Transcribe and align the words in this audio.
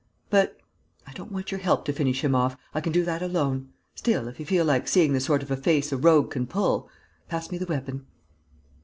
"But...." 0.31 0.57
"I 1.05 1.13
don't 1.13 1.31
want 1.31 1.51
your 1.51 1.59
help 1.59 1.85
to 1.85 1.93
finish 1.93 2.23
him 2.23 2.33
off. 2.33 2.57
I 2.73 2.81
can 2.81 2.91
do 2.91 3.05
that 3.05 3.21
alone. 3.21 3.69
Still, 3.93 4.27
if 4.27 4.39
you 4.39 4.47
feel 4.47 4.65
like 4.65 4.87
seeing 4.87 5.13
the 5.13 5.19
sort 5.19 5.43
of 5.43 5.51
a 5.51 5.55
face 5.55 5.91
a 5.91 5.95
rogue 5.97 6.31
can 6.31 6.47
pull.... 6.47 6.89
Pass 7.29 7.51
me 7.51 7.59
the 7.59 7.67
weapon." 7.67 8.07